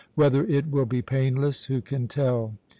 Whether 0.15 0.43
it 0.45 0.71
will 0.71 0.87
be 0.87 1.03
painless, 1.03 1.65
who 1.65 1.79
can 1.79 2.07
tell? 2.07 2.55